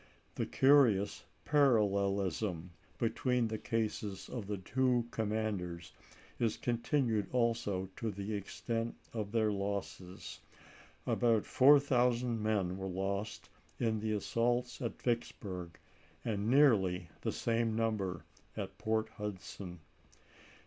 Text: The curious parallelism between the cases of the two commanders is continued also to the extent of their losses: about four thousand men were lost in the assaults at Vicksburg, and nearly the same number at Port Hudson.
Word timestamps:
The 0.33 0.47
curious 0.47 1.25
parallelism 1.45 2.71
between 2.97 3.47
the 3.49 3.59
cases 3.59 4.29
of 4.29 4.47
the 4.47 4.57
two 4.57 5.07
commanders 5.11 5.91
is 6.39 6.57
continued 6.57 7.27
also 7.31 7.87
to 7.97 8.09
the 8.09 8.33
extent 8.33 8.95
of 9.13 9.31
their 9.31 9.51
losses: 9.51 10.39
about 11.05 11.45
four 11.45 11.79
thousand 11.79 12.41
men 12.41 12.77
were 12.77 12.89
lost 12.89 13.49
in 13.77 13.99
the 13.99 14.13
assaults 14.13 14.81
at 14.81 14.99
Vicksburg, 14.99 15.77
and 16.25 16.49
nearly 16.49 17.09
the 17.21 17.31
same 17.31 17.75
number 17.75 18.25
at 18.57 18.79
Port 18.79 19.07
Hudson. 19.07 19.81